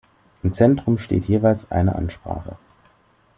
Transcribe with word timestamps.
Im 0.41 0.55
Zentrum 0.55 0.97
steht 0.97 1.27
jeweils 1.27 1.69
eine 1.69 1.93
Ansprache. 1.95 2.57